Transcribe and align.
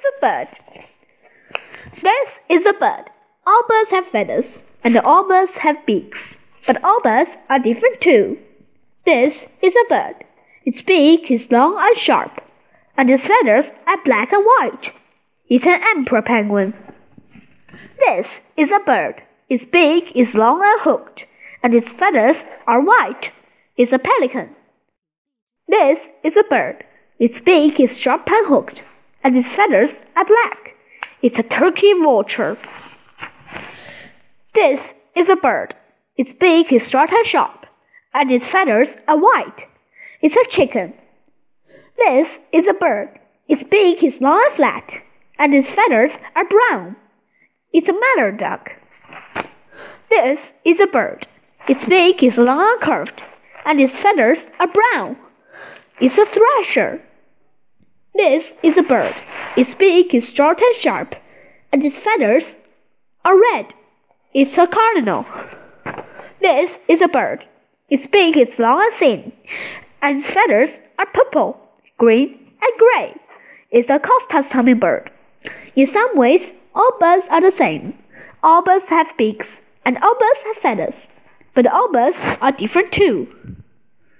is 0.00 0.04
a 0.16 0.20
bird. 0.20 0.48
This 2.02 2.40
is 2.48 2.66
a 2.66 2.72
bird. 2.72 3.10
All 3.46 3.62
birds 3.68 3.90
have 3.90 4.06
feathers, 4.06 4.46
and 4.82 4.96
all 4.98 5.28
birds 5.28 5.56
have 5.58 5.84
beaks. 5.86 6.36
But 6.66 6.82
all 6.84 7.00
birds 7.02 7.30
are 7.48 7.58
different 7.58 8.00
too. 8.00 8.38
This 9.04 9.44
is 9.62 9.74
a 9.74 9.88
bird. 9.88 10.24
Its 10.64 10.82
beak 10.82 11.30
is 11.30 11.50
long 11.50 11.76
and 11.78 11.96
sharp, 11.96 12.42
and 12.96 13.10
its 13.10 13.26
feathers 13.26 13.66
are 13.86 14.04
black 14.04 14.32
and 14.32 14.44
white. 14.44 14.92
It's 15.48 15.66
an 15.66 15.80
emperor 15.82 16.22
penguin. 16.22 16.74
This 17.98 18.38
is 18.56 18.70
a 18.70 18.80
bird. 18.80 19.22
Its 19.48 19.64
beak 19.64 20.12
is 20.14 20.34
long 20.34 20.60
and 20.62 20.80
hooked, 20.82 21.26
and 21.62 21.74
its 21.74 21.88
feathers 21.88 22.36
are 22.66 22.80
white. 22.80 23.32
It's 23.76 23.92
a 23.92 23.98
pelican. 23.98 24.54
This 25.66 26.00
is 26.22 26.36
a 26.36 26.44
bird. 26.44 26.84
Its 27.18 27.40
beak 27.40 27.80
is 27.80 27.96
sharp 27.96 28.30
and 28.30 28.46
hooked, 28.46 28.82
and 29.22 29.36
its 29.36 29.52
feathers 29.52 29.90
are 30.16 30.24
black. 30.24 30.74
It's 31.22 31.38
a 31.38 31.42
turkey 31.42 31.92
vulture. 31.92 32.56
This 34.54 34.94
is 35.14 35.28
a 35.28 35.36
bird. 35.36 35.74
Its 36.16 36.32
beak 36.32 36.72
is 36.72 36.88
short 36.88 37.12
and 37.12 37.26
sharp, 37.26 37.66
and 38.12 38.30
its 38.30 38.46
feathers 38.46 38.90
are 39.06 39.18
white. 39.18 39.66
It's 40.20 40.36
a 40.36 40.48
chicken. 40.48 40.94
This 41.96 42.38
is 42.52 42.66
a 42.66 42.74
bird. 42.74 43.18
Its 43.48 43.62
beak 43.64 44.02
is 44.02 44.20
long 44.20 44.42
and 44.46 44.56
flat, 44.56 44.92
and 45.38 45.54
its 45.54 45.70
feathers 45.70 46.12
are 46.34 46.48
brown. 46.48 46.96
It's 47.72 47.88
a 47.88 47.92
mallard 47.92 48.38
duck. 48.38 48.70
This 50.08 50.40
is 50.64 50.80
a 50.80 50.86
bird. 50.86 51.26
Its 51.68 51.84
beak 51.84 52.22
is 52.22 52.36
long 52.36 52.60
and 52.60 52.80
curved, 52.80 53.22
and 53.64 53.80
its 53.80 53.96
feathers 53.96 54.46
are 54.58 54.68
brown. 54.68 55.16
It's 56.00 56.18
a 56.18 56.26
thrasher. 56.26 57.02
This 58.20 58.52
is 58.62 58.76
a 58.76 58.82
bird. 58.82 59.14
Its 59.56 59.72
beak 59.72 60.12
is 60.12 60.30
short 60.30 60.60
and 60.60 60.76
sharp, 60.76 61.14
and 61.72 61.82
its 61.82 61.98
feathers 61.98 62.54
are 63.24 63.40
red. 63.40 63.72
It's 64.34 64.58
a 64.58 64.66
cardinal. 64.66 65.24
This 66.42 66.78
is 66.86 67.00
a 67.00 67.08
bird. 67.08 67.46
Its 67.88 68.06
beak 68.06 68.36
is 68.36 68.58
long 68.58 68.82
and 68.84 68.94
thin, 69.00 69.32
and 70.02 70.18
its 70.18 70.30
feathers 70.30 70.68
are 70.98 71.06
purple, 71.14 71.56
green, 71.96 72.28
and 72.60 72.72
gray. 72.78 73.16
It's 73.70 73.88
a 73.88 73.98
Costa's 73.98 74.52
hummingbird. 74.52 75.10
In 75.74 75.86
some 75.90 76.14
ways, 76.14 76.42
all 76.74 76.92
birds 77.00 77.24
are 77.30 77.40
the 77.40 77.56
same. 77.56 77.94
All 78.42 78.60
birds 78.62 78.90
have 78.90 79.16
beaks, 79.16 79.60
and 79.82 79.96
all 79.96 80.14
birds 80.14 80.40
have 80.44 80.56
feathers. 80.58 81.08
But 81.54 81.66
all 81.66 81.90
birds 81.90 82.18
are 82.42 82.52
different 82.52 82.92
too. 82.92 83.28